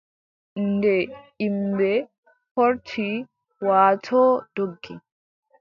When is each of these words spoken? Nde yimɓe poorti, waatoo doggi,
Nde 0.69 0.93
yimɓe 1.41 1.89
poorti, 2.53 3.05
waatoo 3.67 4.29
doggi, 4.55 4.93